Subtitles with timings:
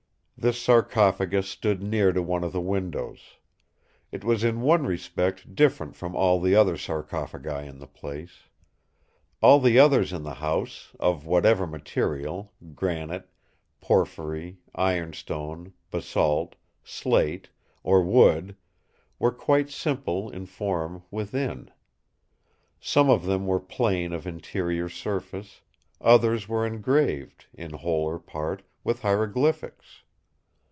[0.37, 3.35] This sarcophagus stood near to one of the windows.
[4.11, 8.45] It was in one respect different from all the other sarcophagi in the place.
[9.39, 13.29] All the others in the house, of whatever material—granite,
[13.81, 17.49] porphyry, ironstone, basalt, slate,
[17.83, 21.69] or wood—were quite simple in form within.
[22.79, 25.61] Some of them were plain of interior surface;
[26.03, 30.01] others were engraved, in whole or part, with hieroglyphics.